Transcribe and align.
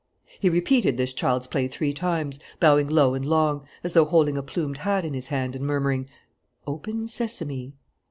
He 0.39 0.49
repeated 0.49 0.97
this 0.97 1.13
child's 1.13 1.45
play 1.45 1.67
three 1.67 1.93
times, 1.93 2.39
bowing 2.59 2.87
low 2.87 3.13
and 3.13 3.23
long, 3.23 3.67
as 3.83 3.93
though 3.93 4.05
holding 4.05 4.35
a 4.35 4.41
plumed 4.41 4.79
hat 4.79 5.05
in 5.05 5.13
his 5.13 5.27
hand, 5.27 5.55
and 5.55 5.63
murmuring: 5.63 6.09
"Open 6.65 7.05
sesame!" 7.05 7.75